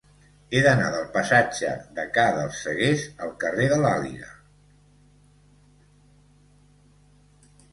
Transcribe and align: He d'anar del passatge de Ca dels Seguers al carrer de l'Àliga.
He 0.51 0.59
d'anar 0.67 0.85
del 0.95 1.03
passatge 1.17 1.73
de 1.99 2.05
Ca 2.15 2.23
dels 2.37 2.63
Seguers 2.69 3.03
al 3.25 3.33
carrer 3.43 3.67
de 3.75 3.79
l'Àliga. 3.83 4.33